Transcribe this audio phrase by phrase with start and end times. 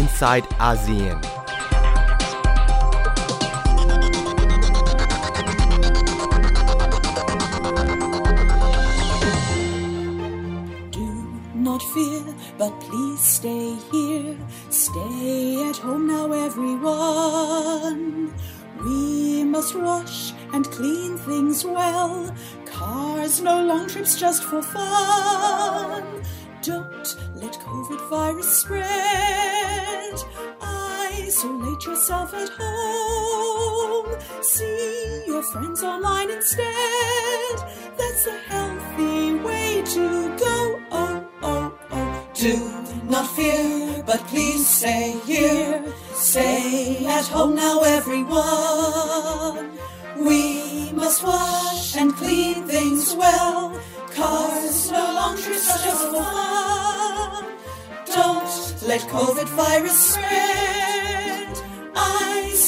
[0.00, 1.20] inside ASEAN.
[10.90, 11.06] Do
[11.54, 12.24] not fear,
[12.56, 14.38] but please stay here.
[14.70, 18.32] Stay at home now, everyone.
[18.82, 22.34] We must wash and clean things well.
[22.64, 26.04] Cars, no long trips just for fun.
[26.62, 29.49] Don't let COVID virus spread.
[31.40, 34.14] Isolate yourself at home.
[34.42, 37.56] See your friends online instead.
[37.96, 40.82] That's a healthy way to go.
[40.92, 42.28] Oh, oh, oh.
[42.34, 42.58] Do
[43.08, 45.82] not fear, but please stay here.
[46.12, 49.78] Stay at home now, everyone.
[50.18, 53.80] We must wash and clean things well.
[54.14, 57.46] Cars no longer such for fun.
[58.14, 60.69] Don't let COVID virus spread.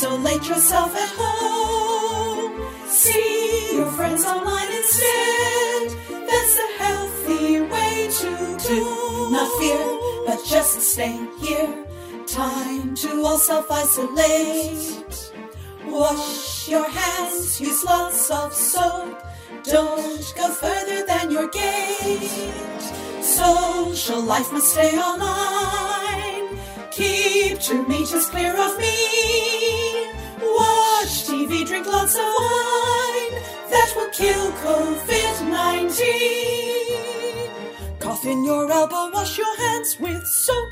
[0.03, 2.61] Isolate yourself at home.
[2.89, 5.91] See your friends online instead.
[6.27, 9.31] That's a healthy way to do.
[9.31, 11.87] Not fear, but just stay here.
[12.27, 15.33] Time to all self isolate.
[15.87, 19.23] Wash your hands, use lots of soap.
[19.63, 22.83] Don't go further than your gate.
[23.23, 26.59] Social life must stay online.
[26.91, 29.72] Keep two meters clear of me.
[31.83, 33.43] Drink lots of wine.
[33.71, 37.99] That will kill COVID 19.
[37.99, 40.71] Cough in your elbow, wash your hands with soap.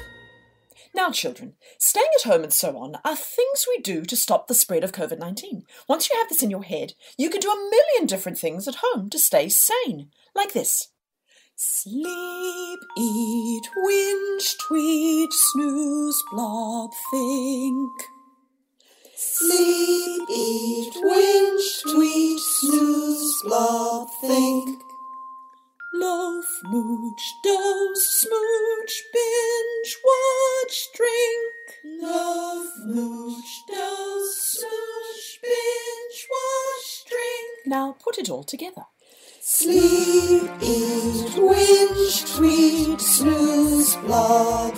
[0.94, 4.54] Now, children, staying at home and so on are things we do to stop the
[4.54, 5.64] spread of COVID 19.
[5.88, 8.76] Once you have this in your head, you can do a million different things at
[8.80, 10.90] home to stay sane, like this.
[11.56, 17.90] Sleep, eat, whinge, tweet, snooze, blob, think.
[19.22, 24.80] Sleep, eat, whinge, tweet, snooze, blob, think.
[25.92, 32.00] Loaf, mooch, doze, smooch, binge, watch, drink.
[32.00, 37.66] Love, mooch, doze, smooch, binge, watch, drink.
[37.66, 38.86] Now put it all together.
[39.42, 44.69] Sleep, eat, whinge, tweet, snooze, blog,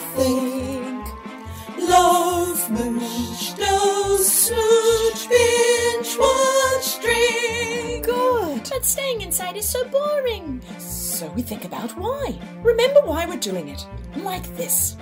[11.35, 12.39] we think about why.
[12.63, 13.87] Remember why we're doing it.
[14.17, 14.97] Like this.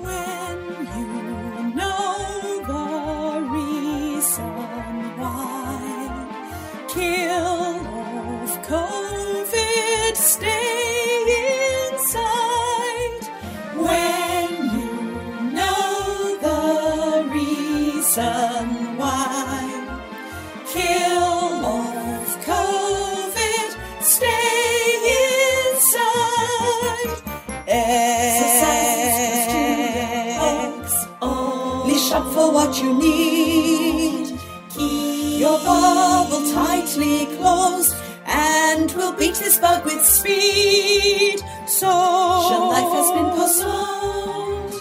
[0.00, 0.58] When
[0.96, 4.44] you know the reason
[5.18, 5.76] why,
[6.88, 11.22] kill off COVID, stay
[11.92, 13.22] inside.
[13.86, 14.92] When you
[15.52, 19.60] know the reason why,
[20.66, 21.29] kill
[32.82, 34.38] you need.
[34.70, 37.94] Keep your bubble tightly closed,
[38.26, 41.38] and we'll beat this bug with speed.
[41.66, 44.74] Social life has been postponed,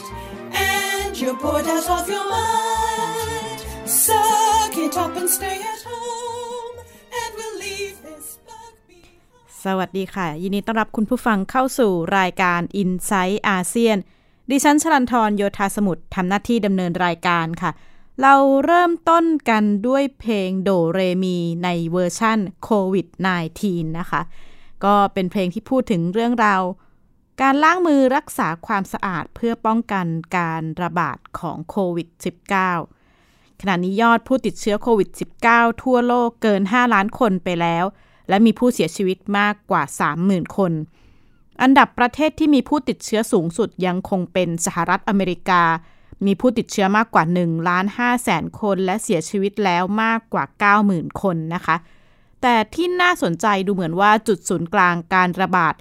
[0.53, 3.59] and you're bored out of your mind.
[3.85, 6.75] Suck it up and stay at home,
[7.19, 9.63] and we'll leave this bug behind.
[9.65, 13.97] สวัสดีค่ะ ยินดีต้อนรับคุณผู้ฟังเข้าสู่รายการ i n s i ซต์อาเซียน
[14.51, 17.71] ดิฉันชลันทรโยธาสมุทรทำหน้าที่ดำเนินรายการค่ะ
[18.23, 18.35] เรา
[18.65, 23.07] เริ่มต้นกันด้วยเพลงโดเรมีในเวอร์ชั่นโควิด
[23.53, 24.21] -19 นะคะ
[24.85, 26.61] ก็เป็นเพลงที่พูดถึงเรื่องราว
[27.41, 30.05] การล้างมือรักษาความสะอาดเพื่อป้องกัน
[30.37, 32.07] การระบาดของโควิด
[32.83, 35.09] -19 ขณะนี้ยอดผู้ติดเชื้อโควิด
[35.45, 37.85] -19 ทั่วโลกเกิน 5 ล้านคนไปแล้ว
[38.29, 39.83] และมีผู้เสียชีวิตมากกว่า
[40.19, 40.71] 30,000 คน
[41.61, 45.63] อันดับประเทศที่มีผู้ติดเชื้อสูงสุดยังคงเป็นสหรัฐอเมริกา
[46.25, 50.45] มีผู้ติดเชื้อมากกว่า1ล้าน5แสนคนและเสียชีวิตแล้วมากกว่า
[50.81, 51.75] 90,000 คนนะคะ
[52.41, 55.73] แต่ที่น่าสนใจดูเหมือนว่าจุดศูนย์กลางการระบาด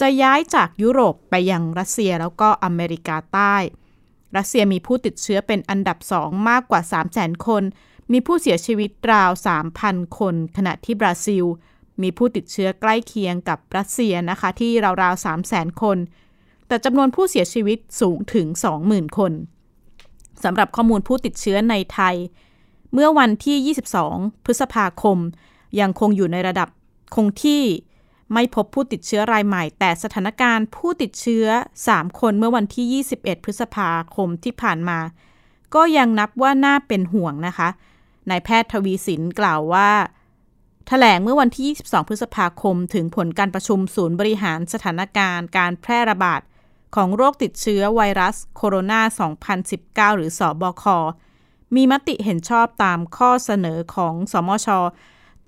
[0.00, 3.56] จะย้ายจากยุโรปไปยังรัสเซียแล้วก็อเมริกาใต้
[4.36, 7.62] รัสเซียมีผู้ติดเชื้อเป็นอันดับสองมากกว่า 3 0 0 0 0 0คน
[8.12, 9.30] มีผู้เสียชีวิตราว
[9.74, 11.44] 3,000 คน ขณะที่บราซิล
[12.02, 14.72] มีผู้ติดเชื้อใกล้เคียงกับรัสเซียนะคะที่
[15.02, 15.98] ราวๆ3 0 0 0 0 0คน
[16.66, 18.46] แต่จำนวนผู้เสียชีวิตสูงถึง
[18.82, 19.32] 20,000 คน
[20.44, 22.16] สำหรับข้อมูลผู้ติดเชื้อในไทย
[22.92, 23.74] เมื่อวันที่
[24.04, 25.18] 22 พฤษภาคม
[25.80, 26.68] ยังคงอยู่ในระดับ
[27.14, 27.62] คงที่
[28.32, 31.46] ไม่พบผู้ติดเชื้อรายใหม่ แต่สถานการณ์ผู้ติดเชื้อ
[31.86, 34.98] 3 คนเมื่อวันที่ 21 พฤษภาคมที่ผ่านมา
[35.74, 37.68] ก็ยังนับว่าน่าเป็นห่วงนะคะ
[38.30, 40.06] นายแพทย์ทวีสินกล่าวว่าถ
[40.88, 46.40] แถลงเมื่อวันที่ 22 พฤษภาคม ถึงผลการประชุมศูนย์บริหารสถานการณ์การแพร่ระบาด
[46.94, 50.84] ของโรคติดเชื้อไวรัสโคโรนา 2019 หรือสอบค
[51.74, 54.68] มีมติเห็นชอบตามข้อเสนอของสมช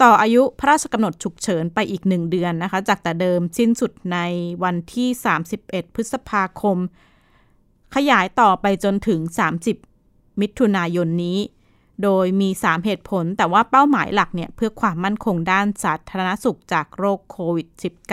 [0.03, 4.19] ต่ออายุพระราชกำหนดฉุกเฉินไปอีกหนึ่งเดือนนะคะ จากแต่เดิมสิ้นสุดใน
[4.65, 5.09] วันที่
[5.53, 6.79] 31 พฤษภาคม
[7.95, 9.21] ขยายต่อไปจนถึง
[9.81, 11.39] 30 มิถุนายนนี้
[12.03, 17.69] โดยมี 3 เหตุผล แต่ว่าเป้าหมายหลักเนี่ยเพื่อความมั่นคงด้านสาธารณสุขจากโรคโควิด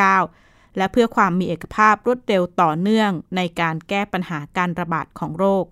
[0.06, 5.66] -19 และเพื่อความมีเอกภาพรวดเร็วต่อเนื่องในการแก้ปัญหาการระบาดของโรค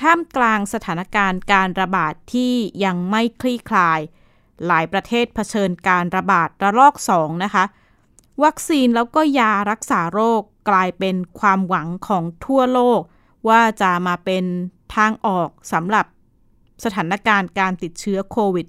[0.00, 2.54] ท่ามกลางสถานการณ์การระบาดที่
[2.84, 4.00] ยังไม่คลี่คลาย
[4.66, 7.64] หลายประเทศเผชิญการระบาดระลอกสองนะคะ
[8.44, 13.00] วัคซีนแล้วก็ยารักษาโรคกลายเป็นความหวังของทั่วโลก
[13.48, 14.44] ว่าจะมาเป็น
[14.96, 16.06] ทางออกสำหรับ
[16.84, 18.66] สถานการณ์การติดเชื้อโควิด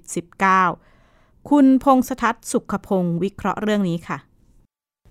[0.74, 4.18] -19 คุณพงษ์สทัศน์สุขพงศ์วิเคราะห์เรื่องนี้ค่ะ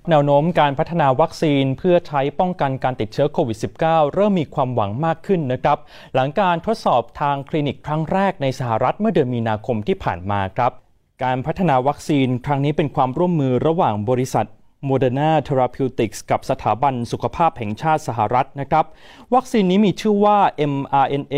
[0.09, 5.77] แนวโน้มการพัฒนาวัคซีนเพื่อใช้ป้องกันการติดเชื้อโควิด -19 เริ่มมีความหวังมากขึ้นนะครับ
[6.13, 10.71] หลังการทดสอบทางคลินิกครั้งแรกในสหรัฐเมื่อเดือนมีนาคมที่ผ่านมาครับ
[11.23, 14.47] การพัฒนาวัคซีนครั้งนี้เป็นความร่วมมือระหว่างบริษัท
[14.89, 18.85] Moderna Therapeutics กับสถาบันสุขภาพแห่งชาติสหรัฐนะครับ
[19.35, 20.39] วัคซีนนี้มีชื่อว่า
[20.73, 21.35] mRNA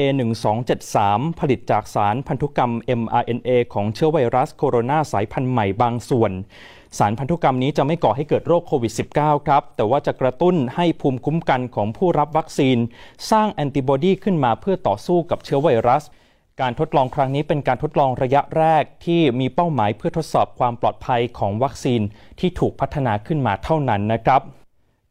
[0.69, 2.71] 1273 ผลิตจากสารพันธุกรรม
[3.01, 6.31] mRNA ของเชื้อไวรัสโคโรนาสายพันธุ์ใหม่บางส่วน
[6.97, 12.77] สารพันธุกรรมนี้จะไม่ก่อให้เกิดโรคโควิด -19 ครับ แต่ว่าจะกระตุ้นให้ภูมิคุ้มกันของผู้รับวัคซีน
[13.31, 16.03] สร้างแอนติบอดีขึ้นมาเพื่อต่อสู้กับเชื้อไวรัส
[16.61, 22.01] การทดลองครั้งนี้เป็นการทดลองระยะแรกที่มีเป้าหมายเพื่อทดสอบความปลอดภัยของวัคซีน
[22.39, 24.41] ที่ถูกพัฒนาขึ้นมาเท่านั้นนะครับ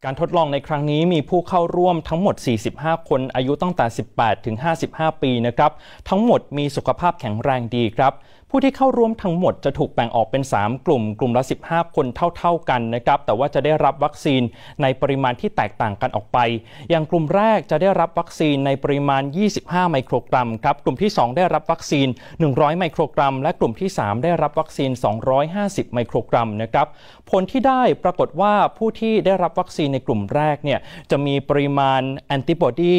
[0.03, 2.35] การทดลองในครั้งนี้มีผู้เข้าร่วมทั้งหมด
[2.71, 3.85] 45 คนอายุตั้งแต่
[4.15, 4.55] 18 ถึง
[4.89, 5.71] 55 ปีนะครับ
[6.09, 8.13] ทั้งหมดมีสุขภาพแข็งแรงดีครับ
[8.57, 12.05] ผู้ที่เข้าร่วมทั้งหมดจะถูกแบ่งออกเป็น 3 กลุ่ม กลุ่มละ 15 คน
[12.37, 14.41] เท่า ๆกันนะครับ แต่ว่าจะได้รับวัคซีน
[14.81, 16.37] ในปริมาณที่แตกต่างกันออกไป
[16.89, 19.23] อย่างกลุ่มแรกจะได้รับวัคซีนในปริมาณ
[19.57, 22.07] 25 ไมโครกรัมครับ กลุ่มที่ 2 ได้รับวัคซีน
[22.43, 24.91] 100 ไมโครกรัม และกลุ่มที่ 3 ได้รับวัคซีน
[25.41, 26.87] 250 ไมโครกรัมนะครับ
[27.31, 30.79] ผลที่ได้ปรากฏว่าผู้ที่ได้รับวัคซีนในกลุ่มแรกเนี่ย
[31.11, 32.97] จะมีปริมาณแอนติบอดี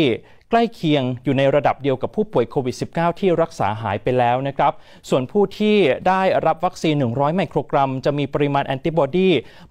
[0.51, 4.73] ใกล้เคียงอยู่ในระดับเดียวกับผู้ป่วยโควิด -19 ที่รักษาหายไปแล้วนะครับ
[5.09, 5.77] ส่วนผู้ที่
[6.09, 9.29] ได้รับวัคซีน 100 ไมโครกรัม จะมีปริมาณแอนติบอดี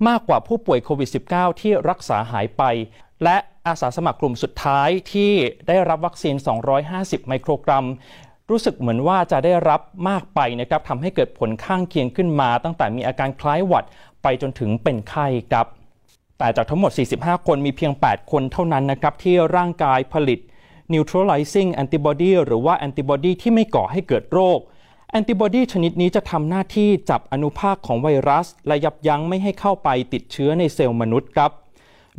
[0.08, 2.64] มากกว่าผู้ป่วยโควิด -19 ที่รักษาหายไป
[3.24, 3.38] และ
[3.68, 5.32] อาสาสมัครกลุ่มสุดท้ายที่
[5.68, 6.36] ได้รับวัคซีน
[6.82, 7.86] 250 ไมโครกรัม
[8.50, 13.86] รู้สึกเหมือนว่าจะได้รับมากไปนะครับทำให้เกิดผลข้างเคียงขึ้นมา ตั้งแต่มีอาการคล้ายหวัด
[14.24, 15.68] ไปจนถึงเป็นไข้ครับ
[16.38, 20.40] แต่จากทั้งหมด 45 คนมีเพียง 8 คนเท่านั้นนะครับที่ร่างกายผลิต
[20.94, 24.60] neutralizing antibody หรือว่าแอนติบอดีที่ไม่ก่อให้เกิดโรค
[25.12, 31.52] แอนติบอดีชนิดนี้จะทำหน้าที่จับอนุภาคของไวรัส และยับยั้งไม่ให้เข้าไปติดเชื้อในเซลล์มนุษย์ครับ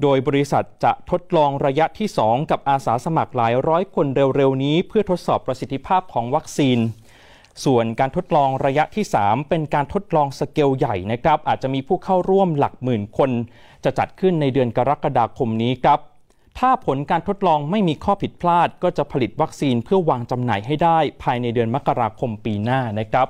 [0.02, 6.78] โดยบริษัทจะทดลองระยะที่ 2 กับอาสาสมัครหลายร้อยคนเร็วๆ นี้ เพื่อทดสอบประสิทธิภาพของวัคซีน
[7.64, 13.30] ส่วนการทดลองระยะที่ 3 เป็นการทดลองสเกลใหญ่นะครับ อาจจะมีผู้เข้าร่วมหลักหมื่นคน
[13.84, 16.00] จะจัดขึ้นในเดือนกรกฎาคมนี้ครับ
[16.58, 23.28] ถ้าผลการทดลองไม่มีข้อผิดพลาด ก็จะผลิตวัคซีนเพื่อวางจำหน่ายให้ได้ภายในเดือนมกราคมปีหน้านะครับ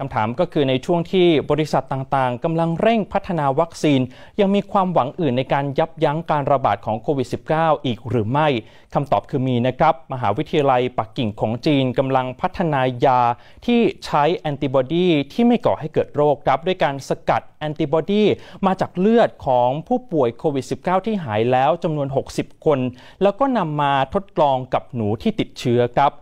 [0.00, 4.00] คำถามก็คือในช่วงที่บริษัทต่างๆกำลังเร่งพัฒนาวัคซีน
[4.40, 8.48] ยังมีความหวังอื่นในการยับยั้งการระบาดของโควิด -19 อีกหรือไม่
[8.94, 13.20] คำตอบคือมีนะครับ มหาวิทยาลัยปักกิ่งของจีนกำลังพัฒนายา
[13.66, 18.24] ที่ใช้แอนติบอดีที่ไม่ก่อให้เกิดโรคครับ ด้วยการสกัดแอนติบอดี
[18.66, 22.78] มาจากเลือดของผู้ป่วยโควิด -19 ที่หายแล้วจำนวน 60 คน
[23.22, 26.12] แล้วก็นำมาทดลองกับหนูที่ติดเชื้อครับ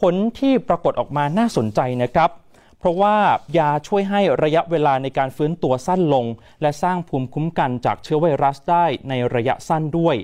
[0.00, 2.30] ผลที่ปรากฏออกมาน่าสนใจนะครับ
[2.78, 3.16] เพราะว่า
[3.58, 6.26] ยาช่วยให้ระยะเวลาในการฟื้นตัวสั้นลง
[6.62, 10.16] และสร้างภูมิคุ้มกันจากเชื้อไวรัสได้ในระยะสั้นด้วย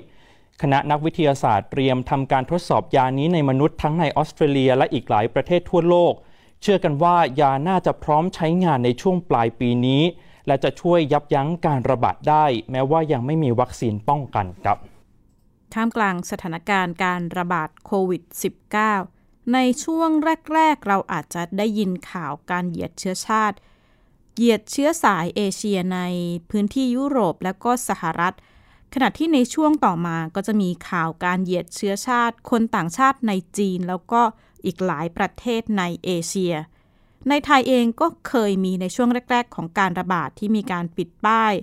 [0.61, 6.13] คณะนักวิทยาศาสตร์เตรียมทำการทดสอบยานี้ในมนุษย์ทั้งในออสเตรเลียและอีกหลายประเทศทั่วโลก
[6.61, 10.03] เชื่อกันว่ายาน่าจะพร้อมใช้งานในช่วงปลายปีนี้
[10.47, 14.77] และจะช่วยยับยั้งการระบาดได้ แม้ว่ายังไม่มีวัคซีนป้องกันครับ
[15.73, 18.23] ท่ามกลางสถานการณ์การระบาดโควิด
[18.81, 19.22] -19
[19.53, 20.09] ในช่วง
[20.53, 23.57] แรก ๆ เราอาจจะได้ยินข่าวการเหยียดเชื้อชาติ
[24.35, 25.99] เหยียดเชื้อสายเอเชียใน
[26.49, 28.35] พื้นที่ยุโรปและก็สหรัฐ
[28.93, 34.21] ขณะที่ในช่วงต่อมาก็จะมีข่าวการเหยียดเชื้อชาติ คนต่างชาติในจีน แล้วก็
[34.65, 36.55] อีกหลายประเทศในเอเชีย
[37.29, 41.53] ในไทยเองก็เคยมีในช่วงแรก ๆ ของการระบาดที่มีการปิดป้าย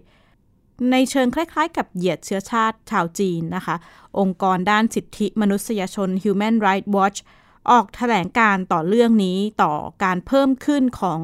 [0.91, 3.77] ในเชิงคล้ายๆ กับเหยียดเชื้อชาติชาวจีนนะคะ
[4.19, 7.19] องค์กรด้านสิทธิมนุษยชน Human Rights Watch
[7.71, 9.73] ออกแถลงการต่อเรื่องนี้ต่อ
[10.05, 11.21] การเพิ่มขึ้นของ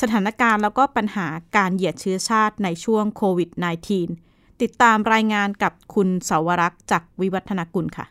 [0.00, 1.26] สถานการณ์แล้วก็ปัญหา
[1.56, 3.50] การเหยียดเชื้อชาติในช่วงโควิด
[4.06, 8.06] -19 ติดตามรายงานกับคุณเสาวรักษ์จากวิวัฒนกุลค่ะ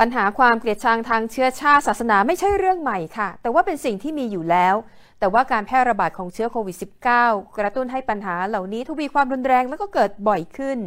[0.00, 4.74] ปัญหาความเกลียดชังทางเชื้อชาติศาสนาไม่ใช่เรื่องใหม่ค่ะ แต่ว่าเป็นสิ่งที่มีอยู่แล้ว
[5.18, 6.76] แต่ว่าการแพร่ระบาดของเชื้อโควิด
[7.16, 10.78] -19 กระตุ้นให้ปัญหาเหล่านี้ทวีความรุนแรงแล้วก็เกิดบ่อยขึ้น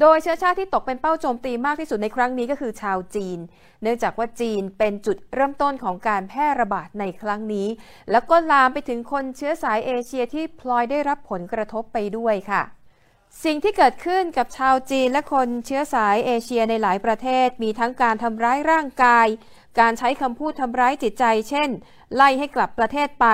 [0.00, 3.38] โดยเชื้อชาติที่ตกเป็นเป้าโจมตีมากที่สุดในครั้งนี้ก็คือชาวจีน
[3.82, 7.68] เนื่องจากว่าจีนเป็นจุดเริ่มต้นของการแพร่ระบาดในครั้งนี้
[8.10, 12.62] แล้วก็ลามไปถึงคนเชื้อสายเอเชียที่พลอยได้รับผลกระทบไปด้วยค่ะ
[13.44, 19.26] สิ่งที่เกิดขึ้นกับชาวจีนและคนเชื้อสายเอเชียในหลายประเทศ มีทั้งการทำร้ายร่างกาย
[19.80, 21.68] การใช้คำพูดทำร้ายจิตใจ เช่น
[22.14, 23.26] ไล่ให้กลับประเทศไป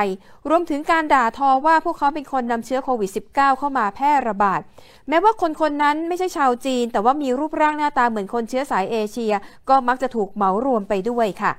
[0.49, 4.61] รวมถึงการด่าทอว่าพวกเขาเป็นคนนำเชื้อโควิด -19 เข้ามาแพร่ระบาด
[5.09, 9.33] แม้ว่าคนคนนั้นไม่ใช่ชาวจีน แต่ว่ามีรูปร่างหน้าตาเหมือนคนเชื้อสายเอเชีย
[9.68, 11.52] ก็มักจะถูกเหมารวมไปด้วยค่ะ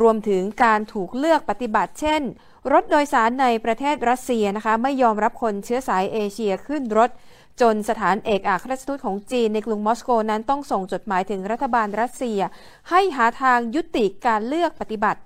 [0.00, 2.22] รวมถึงการถูกเลือกปฏิบัติ เช่น
[2.72, 7.10] รถโดยสารในประเทศรัสเซียนะคะ ไม่ยอมรับคนเชื้อสายเอเชียขึ้นรถ
[7.60, 12.40] จนสถานเอกอัครราชทูตของจีนในกรุงมอสโกนั้นต้องส่งจดหมายถึงรัฐบาลรัสเซีย
[12.90, 15.20] ให้หาทางยุติการเลือกปฏิบัติ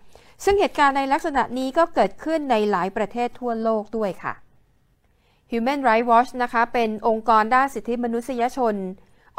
[0.45, 4.35] ซึ่งเหตุการณ์ในลักษณะนี้ก็เกิดขึ้นในหลายประเทศทั่วโลกด้วยค่ะ
[5.51, 8.77] Human Rights Watch นะคะเป็นองค์กรด้านสิทธิมนุษยชน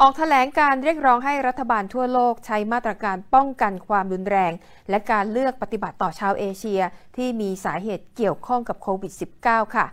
[0.00, 4.52] ออกแถลงการเรียกร้องให้รัฐบาลทั่วโลกใช้มาตรการป้องกันความรุนแรง
[4.90, 6.80] และการเลือกปฏิบัติต่อชาวเอเชีย
[7.16, 9.12] ที่มีสาเหตุเกี่ยวข้องกับโควิด
[9.44, 9.86] -19 ค่ะ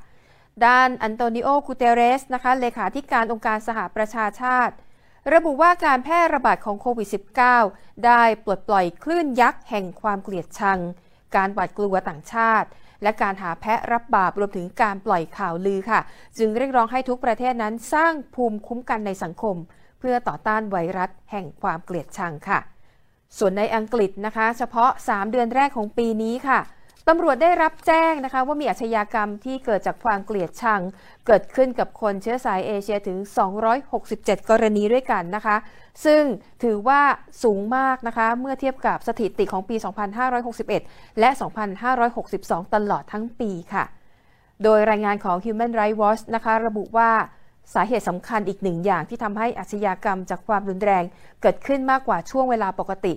[0.66, 4.74] ด้านอันโตนิโอกูเตเรสนะคะเลขาธิการองค์การสหประชาชาติ
[5.34, 7.10] ระบุว่าการแพร่ระบาดของโควิด
[7.56, 10.80] -19 ได้ปลดปล่อยคลื่นยักษ์แห่งความเกลียดชัง
[11.36, 12.68] การหวาดกลัวต่างชาติ
[13.04, 16.00] และการหาแพะรับบาปรวมถึงการปล่อยข่าวลือค่ะ
[16.38, 19.56] จึงเรียกร้องให้ทุกประเทศนั้นสร้างภูมิคุ้มกันในสังคม
[20.00, 22.60] เพื่อต่อต้านไวรัสแห่งความเกลียดชังค่ะ
[23.38, 26.60] ส่วนในอังกฤษนะคะ เฉพาะ 3 เดือนแรกของปีนี้ค่ะ
[27.10, 30.82] ตำรวจได้รับแจ้งนะคะว่ามีอาชญากรรมที่เกิดจากความเกลียดชัง
[31.28, 33.18] เกิดขึ้นกับคนเชื้อสายเอเชียถึง
[33.84, 35.58] 267 กรณีด้วยกันนะคะ
[36.06, 36.24] ซึ่ง
[36.64, 37.02] ถือว่า
[37.44, 39.76] สูงมากนะคะเมื่อเทียบกับสถิติของปี
[40.48, 41.30] 2561 และ
[42.02, 43.84] 2562 ตลอดทั้งปีค่ะ
[44.64, 47.12] โดยรายงานของ Human Rights Watch นะคะระบุว่า
[47.74, 51.04] สาเหตุสำคัญอีกหนึ่งอย่างที่ทำให้อาชญากรรมจากความรุนแรง
[51.42, 53.14] เกิดขึ้นมากกว่าช่วงเวลาปกติ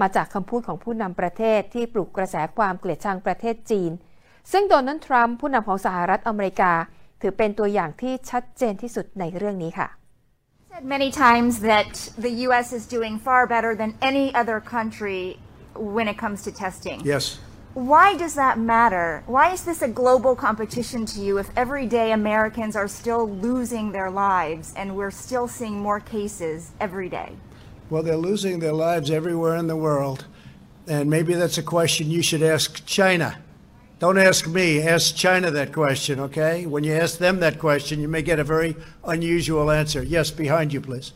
[0.00, 3.90] มาจากคำพูดของผู้นำประเทศที่ปลุกกระแสความเกลียดชังประเทศจีน
[4.52, 6.72] ซึ่งโดนัลด์ทรัมป์ผู้นำของสหรัฐอเมริกา
[7.20, 9.88] ถือเป็นตัวอย่างที่ชัดเจนที่สุดในเรื่องนี้ค่ะ
[10.78, 12.72] said many times that the U.S.
[12.78, 15.22] is doing far better than any other country
[15.96, 16.98] when it comes to testing.
[17.04, 17.24] Yes.
[17.74, 19.08] Why does that matter?
[19.26, 23.92] Why is this a global competition to you if every day Americans are still losing
[23.92, 27.30] their lives and we're still seeing more cases every day?
[27.89, 30.25] Well, they're losing their lives everywhere in the world.
[30.87, 33.37] And maybe that's a question you should ask China.
[33.99, 36.65] Don't ask me, ask China that question, okay?
[36.65, 40.03] When you ask them that question, you may get a very unusual answer.
[40.03, 41.13] Yes, behind you, please.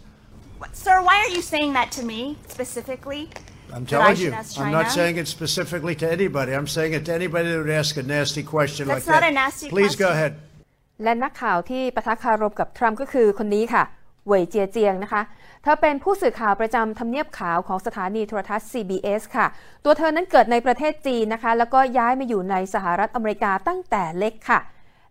[0.60, 3.30] What, sir, why are you saying that to me specifically?
[3.74, 4.32] I'm That I telling should you.
[4.32, 4.90] ask I'm not China?
[4.92, 6.54] saying it specifically to anybody.
[6.54, 9.32] I'm saying it to anybody that would ask a nasty question That's like not that.
[9.32, 10.18] a nasty please go question.
[10.18, 10.34] ahead.
[11.04, 13.84] และนักข่าวที่ปะทะคารมกับทรัมป์ก็คือคนนี้ค่ะ
[14.26, 15.22] เหวยเจียเจียงนะคะ
[15.63, 19.47] เธอเป็นผู้สื่อข่าวประจำทำเนียบขาวของสถานีโทรทัศน์ CBS ค่ะ
[19.85, 24.61] ตัวเธอนั้นเกิดในประเทศจีนนะคะ แล้วก็ย้ายมาอยู่ในสหรัฐอเมริกาตั้งแต่เล็กค่ะ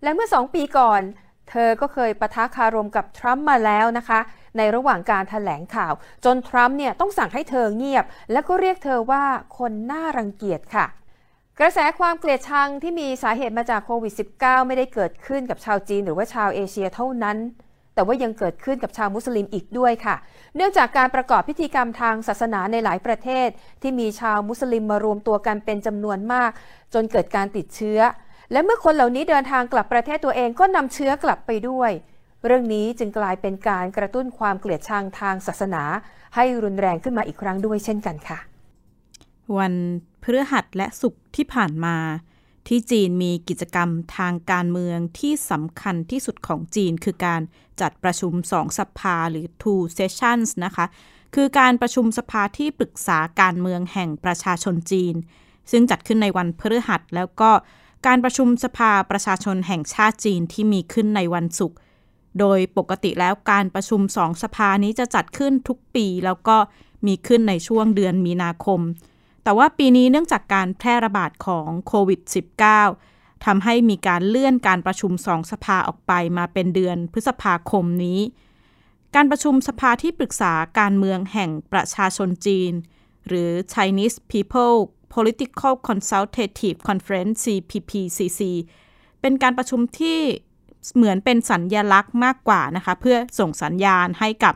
[0.03, 1.01] และเมื่อ 2 ปีก่อน
[1.50, 4.20] เธอก็เคยปะทะคารมกับทรัมป์มาแล้วนะคะ
[4.58, 5.93] ในระหว่างการถแถลงข่าว
[6.25, 9.24] จนทรัมป์เนี่ยต้องสั่งให้เธอเงียบ แล้วก็เรียกเธอว่า
[9.58, 10.86] คนน่ารังเกียจค่ะ
[11.60, 17.38] กระแสความเกลียดชังที่มีสาเหตุมาจากโควิด -19 ไม่ได้เกิดขึ้นกับชาวจีนหรือว่าชาวเอเชียเท่านั้น
[17.93, 20.15] แต่ว่ายังเกิดขึ้นกับชาวมุสลิมอีกด้วยค่ะ
[20.55, 23.48] เนื่องจากการประกอบพิธีกรรมทางศาสนาในหลายประเทศ
[23.81, 26.51] ที่มีชาวมุสลิมมารวมตัวกันเป็นจำนวนมาก
[26.93, 28.00] จนเกิดการติดเชื้อ
[28.51, 31.91] และเมื่อคนเหล่านี้เดินทางกลับประเทศตัวเองก็นำเชื้อกลับไปด้วย
[32.45, 35.83] เรื่องนี้จึงกลายเป็นการกระตุ้นความเกลียดชังทางศาสนา
[36.36, 38.39] ให้รุนแรงขึ้นมาอีกครั้งด้วยเช่นกันค่ะ
[39.57, 39.74] วัน
[40.24, 41.95] พฤหัสและศุกร์ที่ผ่านมา
[42.68, 47.41] ที่จีนมีกิจกรรมทางการเมืองที่สำคัญที่สุดของจีน คือการ
[47.82, 50.86] จัดประชุมสองสภาหรือ two sessions นะคะ
[51.36, 55.15] คือการประชุมสภาที่ปรึกษาการเมืองแห่งประชาชนจีน
[55.72, 57.51] ซึ่งจัดขึ้นในวันพฤหัส แล้วก็
[58.08, 61.77] การประชุมสภาประชาชนแห่งชาติจีนที่มีขึ้นในวันศุกร์
[62.39, 66.58] โดยปกติแล้วการประชุมสองสภานี้จะจัดขึ้นทุกปี แล้วก็
[67.08, 68.80] มีขึ้นในช่วงเดือนมีนาคม
[69.43, 72.21] แต่ว่าปีนี้เนื่องจากการแพร่ระบาดของโควิด
[72.83, 78.19] -19 ทำให้มีการเลื่อนการประชุมสองสภาออกไปมาเป็นเดือนพฤษภาคมนี้
[79.15, 82.74] การประชุมสภาที่ปรึกษาการเมืองแห่งประชาชนจีน
[83.27, 84.77] หรือ Chinese People
[85.13, 88.41] Political Consultative Conference CPPCC
[89.21, 90.19] เป็นการประชุมที่
[90.95, 94.53] เหมือนเป็นสัญญลักษณ์มากกว่านะคะ เพื่อส่งสัญญาณให้กับ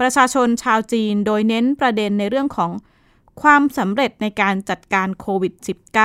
[0.00, 2.70] ประชาชนชาวจีน โดยเน้นประเด็นในเรื่องของ
[3.42, 5.54] ความสำเร็จในการจัดการโควิด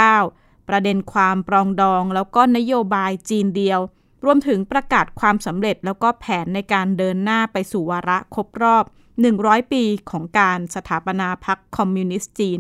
[0.10, 3.80] -19 ประเด็นความปรองดองแล้วก็นโยบายจีนเดียว
[4.26, 8.86] รวมถึงประกาศความสำเร็จแล้วก็แผนในการเดินหน้าไปสู่วาระครบรอบ
[9.28, 12.60] 100 ปีของการสถาปนาพรรคคอมมิวนิสต์จีน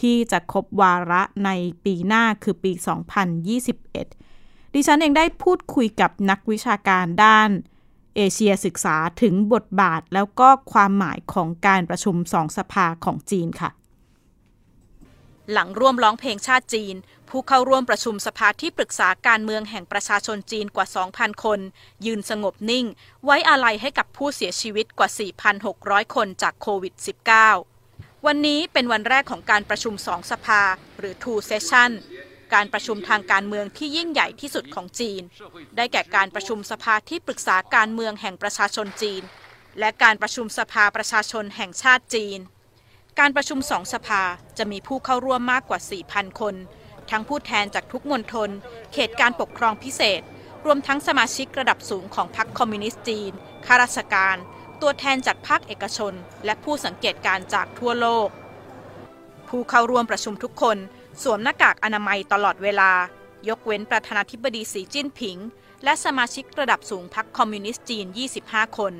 [0.00, 1.50] ที่จะครบวาระใน
[1.84, 2.72] ปีหน้าคือปี
[3.52, 7.50] 2021 ดิฉันเองได้พูดคุยกับนักวิชาการด้าน
[8.16, 13.70] เอเชียศึกษาถึงบทบาทแล้วก็ความหมายของการประชุมสองสภาของจีนค่ะ
[15.52, 16.96] หลังร่วมร้องเพลงชาติจีน
[17.28, 20.86] ผู้เข้าร่วมประชุมสภาที่ปรึกษาการเมืองแห่งประชาชนจีนกว่า
[21.16, 21.60] 2,000 คน
[22.06, 22.86] ยืนสงบนิ่ง
[23.24, 25.08] ไว้อาลัยให้กับผู้เสียชีวิตกว่า
[25.62, 26.94] 4,600 คนจากโควิด
[27.60, 30.62] -19 วันนี้เป็นวันแรกของการประชุมสองสภา
[30.98, 31.90] หรือ two session
[32.54, 35.22] การประชุมทางการเมืองที่ยิ่งใหญ่ที่สุดของจีน
[35.76, 39.22] ได้แก่การประชุมสภาที่ปรึกษาการเมืองแห่งประชาชนจีน
[39.78, 42.40] และการประชุมสภาประชาชนแห่งชาติจีน
[43.18, 44.22] การประชุมสองสภา
[44.58, 46.54] จะมีผู้เข้าร่วมมากกว่า 4,000 คน
[47.10, 48.50] ทั้งผู้แทนจากทุกมณฑล
[48.92, 50.22] เขตการปกครองพิเศษ
[50.64, 53.32] รวมทั้งสมาชิกระดับสูงของพรรคคอมมิวนิสต์จีน
[53.66, 54.36] ข้าราชการ
[54.80, 58.28] ตัวแทนจากภาคเอกชน และผู้สังเกตการจากทั่วโลก
[59.48, 60.76] ผู้เข้าร่วมประชุมทุกคน
[61.22, 62.92] สวมหน้ากากอนามัยตลอดเวลา
[63.48, 65.38] ยกเว้นประธานาธิบดีสีจิ้นผิง
[65.84, 68.06] และสมาชิกระดับสูงพรรคคอมมิวนิสต์จีน
[68.42, 68.94] 25 คน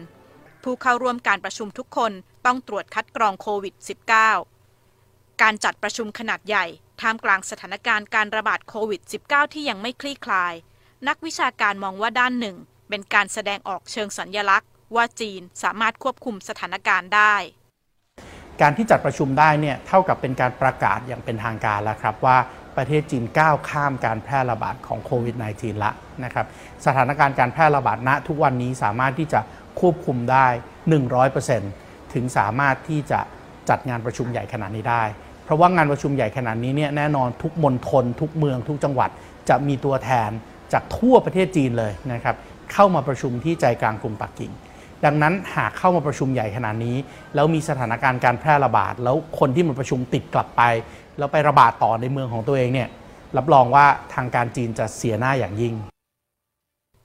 [0.64, 2.12] ผู้เข้าร่วมการประชุมทุกคน
[2.46, 3.74] ต้องตรวจคัดกรองโควิด
[4.58, 6.66] -19 การจัดประชุมขนาดใหญ่
[7.00, 10.54] ท่ามกลางสถานการณ์การระบาดโควิด -19 ที่ยังไม่คลี่คลาย
[11.08, 12.56] นักวิชาการมองว่าด้านหนึ่ง
[12.88, 17.34] เป็นการแสดงออกเชิงสัญญลักษณ์ ว่าจีนสามารถควบคุมสถานการณ์ได้
[18.60, 22.36] การที่จัดประชุมได้เนี่ยเท่ากับเป็นการประกาศอย่างเป็นทางการแล้วครับว่า
[22.76, 25.92] ประเทศจีนก้าวข้ามการแพร่ระบาดของโควิด -19 ละ
[26.24, 26.46] นะครับ
[26.86, 29.40] สถานการณ์การแพร่ระบาดณทุกวันนี้สามารถที่จะ
[29.80, 30.46] ควบคุมได้
[31.30, 33.20] 100%ถึงสามารถที่จะ
[33.68, 35.02] จัดงานประชุมใหญ่ขนาดนี้ได้
[35.44, 39.10] เพราะว่างานประชุมใหญ่ขนาดนี้เนี่ยแน่นอนทุกมณฑลทุกเมืองทุกจังหวัด
[39.48, 40.30] จะมีตัวแทน
[40.72, 42.36] จากทั่วประเทศจีนเลยนะครับ
[42.72, 44.52] เข้ามาประชุมที่ใจกลางกรุงปักกิ่ง
[45.04, 46.96] ดังนั้นหากเข้ามาประชุมใหญ่ขนาดนี้
[47.34, 50.62] แล้วมีสถานการณ์การแพร่ระบาด แล้วคนที่มาประชุมติดกลับไป
[51.18, 52.88] แล้วไประบาดต่อในเมืองของตัวเองเนี่ย
[53.36, 55.74] รับรองว่าทางการจีนจะเสียหน้าอย่างยิ่ง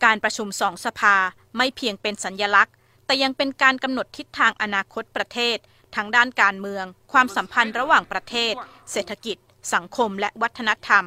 [0.03, 1.15] การประชุมสองสภา
[1.57, 2.73] ไม่เพียงเป็นสัญญลักษณ์
[3.05, 5.57] แต่ยังเป็นการกำหนดทิศทางอนาคตประเทศ
[5.95, 8.53] ทั้งด้านการเมือง ความสัมพันธ์ระหว่างประเทศ
[8.91, 9.37] เศรษฐกิจ
[9.73, 11.05] สังคมและวัฒนธรรม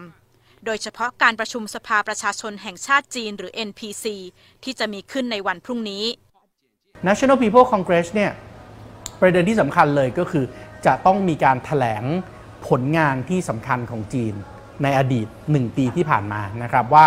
[0.64, 4.04] โดยเฉพาะการประชุมสภาประชาชนแห่งชาติจีนหรือ NPC
[4.64, 6.04] ที่จะมีขึ้นในวันพรุ่งนี้
[7.08, 8.32] National People Congress เนี่ย
[9.20, 10.44] ประเด็นที่สำคัญเลยก็คือ
[10.86, 12.04] จะต้องมีการถแถลง
[12.68, 14.34] ผลงานที่สำคัญของจีน
[14.82, 17.06] ในอดีต 1 ปีที่ผ่านมานะครับว่า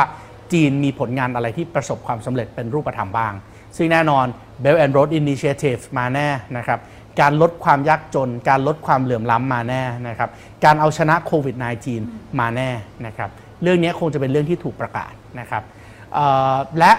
[0.53, 3.33] จีนมีผลงานอะไรที่ประสบความสำเร็จเป็นรูปธรรมบ้าง
[3.77, 4.25] ซึ่งแน่นอน
[4.63, 6.79] Belt and Road Initiative มาแน่นะครับ
[7.21, 10.29] การลดความยากจน การลดความเหลื่อมล้ำมาแน่นะครับ
[10.65, 11.55] การเอาชนะโควิด
[11.97, 12.69] -19 มาแน่
[13.05, 13.29] นะครับ
[13.63, 15.63] เรื่องนี้คงจะเป็นเรื่องที่ถูกประกาศนะครับ
[16.79, 16.91] และ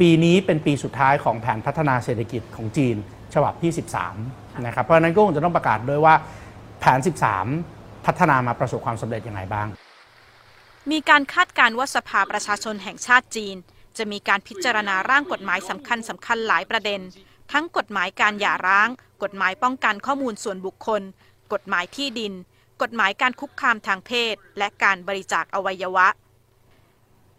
[0.00, 2.96] ปีนี้เป็นปีสุดท้ายของแผนพัฒนาเศรษฐกิจของจีน
[3.34, 3.72] ฉบับที่
[4.18, 6.14] 13 นะครับ เพราะฉะนั้นก็คงจะต้องประกาศด้วยว่า
[6.80, 6.98] แผน
[7.52, 9.68] 13 พัฒนามาประสบความสำเร็จอยังไงบ้าง
[10.90, 13.56] มีการคาดการณ์ว่าสภาประชาชนแห่งชาติจีน
[13.96, 17.00] จะมีการพิจารณาร่างกฎหมายสำคัญสำคัญหลายประเด็น
[17.52, 18.88] ทั้งกฎหมายการหย่าร้าง
[19.22, 21.02] กฎหมายป้องกันข้อมูลส่วนบุคคล
[21.52, 22.32] กฎหมายที่ดิน
[22.82, 26.08] กฎหมายการคุกคามทางเพศ และการบริจาคอวัยวะ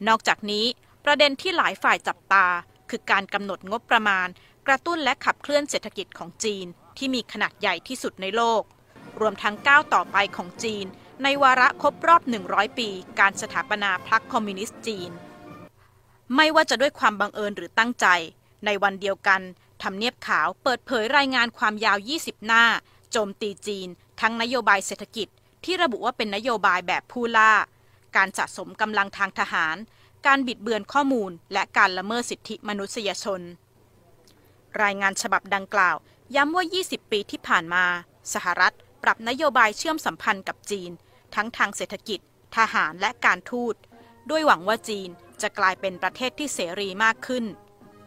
[0.08, 0.66] นอกจากนี้
[1.06, 2.46] ประเด็นที่หลายฝ่ายจับตา
[2.90, 4.28] คือการกำหนดงบประมาณ
[4.68, 6.66] กระตุ้นและขับเคลื่อนเศรษฐกิจของจีน
[6.98, 8.62] ที่มีขนาดใหญ่ที่สุดในโลก
[9.20, 10.86] รวมทั้งก้าวต่อไปของจีน
[11.24, 15.12] ในวาระครบรอบ 100 ปี การสถาปนาพรรคคอมมิวนิสต์จีน
[16.36, 18.08] ไม่ว่าจะด้วยความบังเอิญหรือตั้งใจ
[18.66, 19.42] ในวันเดียวกัน
[19.84, 22.64] ทำเนียบขาวเปิดเผยรายงานความยาว 20 หน้า
[23.12, 23.88] โจมตีจีน
[24.22, 25.28] ทั้งนโยบายเศรษฐกิจ
[25.66, 27.54] ที่ระบุว่าเป็นนโยบายแบบผู้ล่า
[28.16, 29.76] การสะสมกำลังทางทหาร
[30.26, 33.42] การบิดเบือนข้อมูล และการละเมิดสิทธิมนุษยชน
[34.84, 35.96] รายงานฉบับดังกล่าว
[36.36, 37.86] ย้ำว่า 20 ปีที่ผ่านมา
[38.34, 40.92] สหรัฐ ปรับนโยบายเชื่อมสัมพันธ์กับจีน
[41.36, 42.20] ทั้งทางเศรษฐกิจ
[42.58, 43.76] ทหารและการทูต
[44.30, 45.10] ด้วยหวังว่าจีน
[45.42, 47.46] จะกลายเป็นประเทศที่เสรีมากขึ้น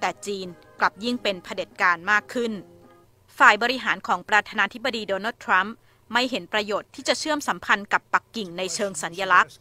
[0.00, 0.46] แต่จีน
[0.80, 2.52] กลับยิ่งเป็นเผด็จการมากขึ้น
[3.38, 5.76] ฝ่ายบริหารของประธานาธิบดีโดนัลด์ทรัมป์
[6.12, 9.54] ไม่เห็นประโยชน์ที่จะเชื่อมสัมพันธ์กับปักกิ่งในเชิงสัญญลักษณ์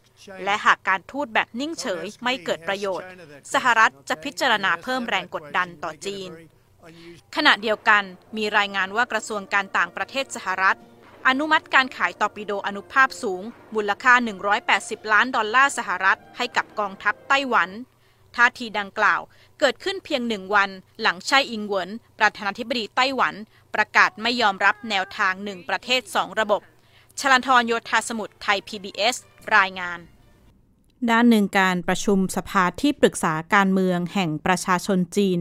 [0.44, 3.08] และหากการทูตแบบนิ่งเฉยไม่เกิดประโยชน์
[3.54, 6.30] สหรัฐจะพิจารณาเพิ่มแรงกดดันต่อจีน
[7.36, 8.04] ขณะเดียวกัน
[8.38, 10.78] มีรายงานว่ากระทรวงการต่างประเทศสหรัฐ
[11.28, 13.42] อนุมัติการขายตอร์ปิโดอนุภาพสูง
[13.76, 14.14] มูลค่า
[14.64, 17.70] 180 ล้านดอลลาร์สหรัฐ ให้กับกองทัพไต้หวัน
[18.36, 19.22] ท่าทีดังกล่าว
[19.60, 20.70] เกิดขึ้นเพียงหนึ่งวัน
[21.02, 23.34] หลังไช่อิงเหวิน ประธานาธิบดีไต้หวัน
[23.76, 26.62] ประกาศไม่ยอมรับแนวทางหนึ่งประเทศสองระบบ
[27.20, 29.16] ชลันทรโยธาสมุทรไทย PBS
[29.58, 30.00] รายงาน
[31.10, 35.40] ด้านหนึ่งการประชุมสภาที่ปรึกษาการเมืองแห่งประชาชนจีน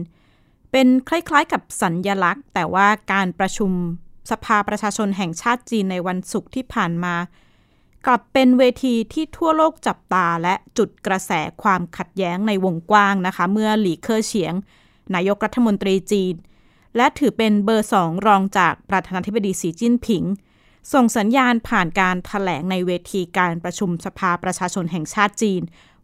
[0.71, 3.71] เป็นคล้ายๆกับสัญญลักษณ์ แต่ว่าการประชุม
[4.31, 7.15] สภาประชาชนแห่งชาติจีนในวันศุกร์ที่ผ่านมา
[8.05, 11.31] กลับเป็นเวทีที่ทั่วโลกจับตาและจุดกระแส
[11.63, 14.53] ความขัดแย้งในวงกว้างนะคะ เมื่อหลีเค่อเฉียง
[15.15, 16.35] นายกรัฐมนตรีจีน
[16.97, 20.23] และถือเป็นเบอร์สองรองจากประธานาธิบดีสีจิ้นผิง
[20.93, 25.61] ส่งสัญญาณผ่านการถแถลงในเวทีการประชุมสภาประชาชนแห่งชาติจีน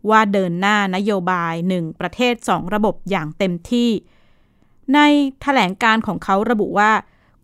[0.10, 3.90] ว่าเดินหน้านโยบายหนึ่งประเทศสองระบบอย่างเต็มที่
[4.94, 6.92] ในถแถลงการของเขาระบุว่า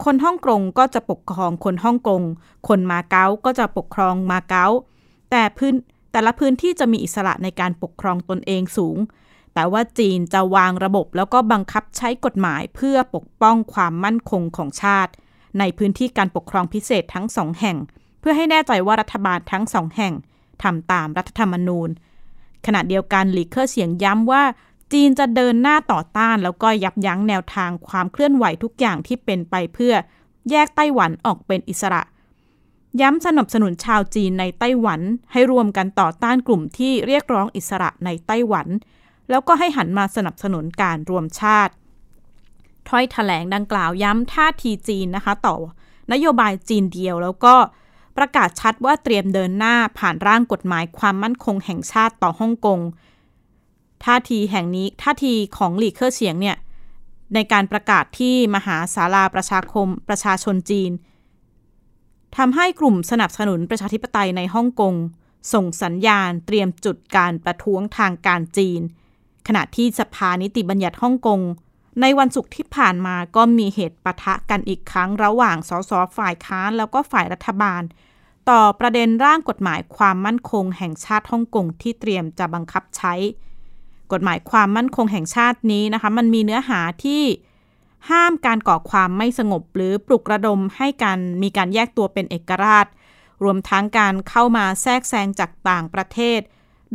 [0.03, 2.21] คนฮ่องกงก็จะปกครองคนฮ่องกง
[2.67, 4.67] คนมาเก๊าก็จะปกครองมาเก๊า
[5.31, 5.73] แต่พื้น
[6.11, 8.97] แต่ละพื้นที่จะมีอิสระในการปกครองตนเองสูง
[9.53, 15.11] แต่ว่าจีนจะวางระบบแล้วก็บังคับใช้กฎหมายเพื่อปกป้องความมั่นคงของชาติ
[15.59, 17.77] ในพื้นที่การปกครองพิเศษทั้งสองแห่ง
[18.19, 20.13] เพื่อให้แน่ใจว่ารัฐบาลทั้งสองแห่ง
[20.63, 21.89] ทำตามรัฐธรรมนูญ
[22.65, 24.43] ขณะเดียวกันหลีเคอร์เสียงย้ำว่า
[24.93, 29.93] จีนจะเดินหน้าต่อต้านแล้วก็ยับยั้งแนวทางความเคลื่อนไหวทุกอย่างที่เป็นไปเพื่อ
[30.51, 32.01] แยกไต้หวันออกเป็นอิสระ
[33.01, 38.67] ย้ำสนับสนุนชาวจีนในไต้หวันให้รวมกันต่อต้านกลุ่มที่เรียกร้องอิสระในไต้หวัน
[39.29, 41.73] แล้วก็ให้หันมาสนับสนุนการรวมชาติ
[42.89, 45.55] ถ้อยถแถลงดังกล่าวย้ำท่าทีจีนนะคะ ต่อ
[46.11, 47.55] นโยบายจีนเดียวแล้วก็
[48.17, 52.79] ประกาศชัดว่าเตรียมเดินหน้าผ่านร่างกฎหมายความมั่นคงแห่งชาติต่อฮ่องกง
[54.05, 56.57] ท่าทีแห่งนี้ท่าทีของหลีเคอร์เฉียงเนี่ย
[57.33, 60.91] ในการประกาศที่มหาศาลาประชาคมประชาชนจีน
[62.37, 64.93] ทำให้กลุ่มสนับสนุนประชาธิปไตยในฮ่องกง
[65.53, 68.81] ส่งสัญญาณเตรียมจุดการประท้วงทางการจีน
[69.47, 71.41] ขณะที่สภานิติบัญญัติฮ่องกง
[72.01, 77.81] ในวันศุกร์ที่ผ่านมาก็มีเหตุปะทะกันอีกครั้งระหว่างสสฝ่ายค้านแล้วก็ฝ่ายรัฐบาล
[78.49, 83.13] ต่อประเด็นร่างกฎหมายความมั่นคงแห่งชาติฮ่องกงที่เตรียมจะบังคับใช้
[84.11, 87.23] กฎหมายความมั่นคงแห่งชาตินี้นะคะ มันมีเนื้อหาที่
[88.09, 92.87] ห้ามการก่อความไม่สงบหรือปลุกระดมให้การมีการแยกตัวเป็นเอกราช
[93.43, 96.39] รวมทั้งการเข้ามาแทรกแซงจากต่างประเทศ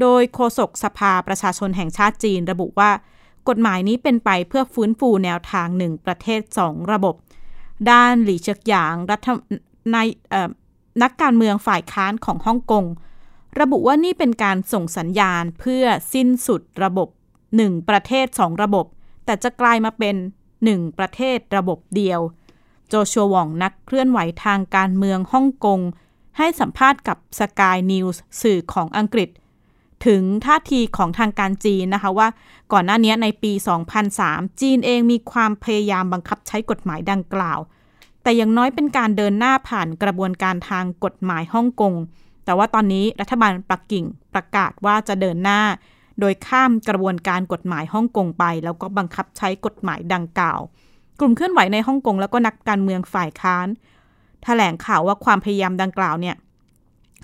[0.01, 2.91] โดยโฆษกสภาประชาชนแห่งชาติจีนระบุว่า
[3.49, 7.15] กฎหมายนี้เป็นไปเพื่อฟื้นฟูแนวทางหนึ่งประเทศสองระบบ
[7.91, 9.29] ด้านหลี่เชิกหยางรัฐ
[9.93, 9.97] ใน
[11.03, 12.85] นักการเมืองฝ่ายค้านของฮ่องกง
[13.59, 15.85] ระบุว่านี่เป็นการส่งสัญญาณเพื่อ
[16.15, 17.09] สิ้นสุดระบบ
[17.49, 18.87] 1 ประเทศ 2 ระบบ
[19.25, 20.17] แต่จะกลายมาเป็น
[20.57, 22.21] 1 ประเทศระบบเดียว
[22.89, 25.81] โจชัววองนักเคลื่อนไหวทางการเมืองฮ่องกง
[26.39, 29.29] ให้สัมภาษณ์กับ Sky News สื่อของอังกฤษ
[30.07, 32.29] ถึงท่าทีของทางการจีนนะคะว่า
[32.73, 33.53] ก่อนหน้านี้ในปี
[34.07, 37.59] 2003 จีนเองมีความพยายามบังคับใช้กฎหมายดังกล่าว
[38.23, 41.95] แต่ยังน้อยเป็นการเดินหน้าผ่านกระบวนการทางกฎหมายฮ่องกง
[42.51, 45.61] แต่ว่าตอนนี้รัฐบาลปักกิ่งประกาศว่าจะเดินหน้า
[46.21, 50.61] โดยข้ามกระบวนการกฎหมายฮ่องกงไป แล้วก็บังคับใช้กฎหมายดังกล่าว
[51.21, 53.71] กลุ่มเคลื่อนไหวในฮ่องกงแล้วก็นักการเมืองฝ่ายค้านถ
[54.45, 56.37] แถลงข่าวว่าความพยายามดังกล่าวเนี่ย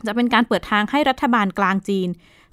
[0.07, 2.09] จะเป็นการเปิดทางให้รัฐบาลกลางจีน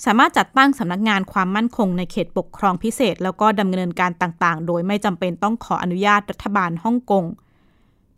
[0.06, 7.26] สามารถจัดตั้งสำนักงานความมั่นคงในเขตปกครองพิเศษ แล้วก็ดำเนินการต่างๆ โดยไม่จำเป็นต้องขออนุญาตรัฐบาลฮ่องกง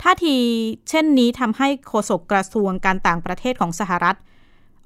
[0.03, 0.37] ท่าที
[0.89, 4.17] เช่นนี้ทำให้โฆษกกระทรวงการต่างประเทศของสหรัฐ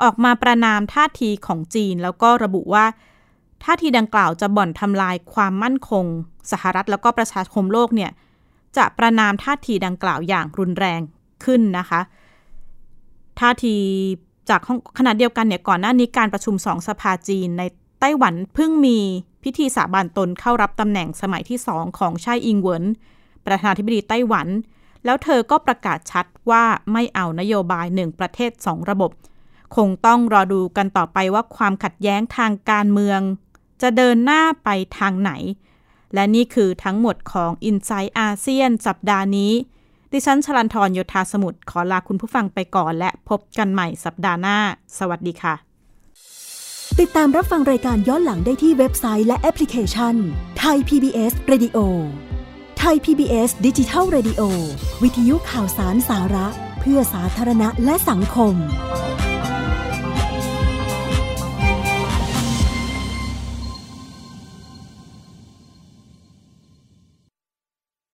[0.04, 2.86] ออกมาประนามท่าทีของจีน แล้วก็ระบุว่า
[3.64, 6.06] ท่าทีดังกล่าวจะบ่อนทำลายความมั่นคง
[6.52, 8.12] สหรัฐแล้วก็ประชาคมโลกเนี่ย
[8.78, 11.02] จะประนามท่าทีดังกล่าวอย่างรุนแรง
[11.46, 12.02] ขึ้นนะคะ
[13.40, 13.76] ท่าที
[14.50, 14.62] จาก
[14.98, 17.64] ขณะเดียวกันเนี่ยก่อนหน้านี้การประชุมสองสภาจีนใน
[18.00, 18.98] ไต้หวันเพิ่งมี
[19.44, 22.84] พิธีสาบานตนเข้ารับตำแหน่งสมัยที่สองของชายอิงเหวิน
[23.46, 24.48] ประธานาธิบดีไต้หวัน
[25.06, 29.12] แล้วเธอก็ประกาศชัดว่าไม่เอานโยบายหนึ่งประเทศสองระบบ
[29.76, 33.20] คงต้องรอดูกันต่อไปว่าความขัดแย้งทางการเมือง
[33.82, 35.32] จะเดินหน้าไปทางไหน
[36.14, 39.54] และนี่คือทั้งหมดของ i n s i ซต์อาเซียนสัปดาห์นี้
[40.12, 44.58] ดิฉันชลันทรโยธาสมุทรขอลาคุณผู้ฟังไปก่อน และพบกันใหม่สัปดาห์หน้า
[44.98, 45.56] สวัสดีค่ะ
[47.00, 50.16] ติดตามรับฟังรายการย้อนหลังได้ที่เว็บไซต์และแอปพลิเคชัน
[50.60, 51.78] ไทย PBS Radio
[52.80, 54.42] ไทย PBS ดิจิทัล Radio
[55.04, 56.48] วิทยุข่าวสารสาระ
[56.80, 58.56] เพื่อสาธารณะและสังคม